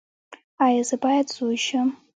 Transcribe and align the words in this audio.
ایا 0.65 0.83
زه 0.89 0.95
باید 1.03 1.27
زوی 1.35 1.57
شم؟ 1.65 1.89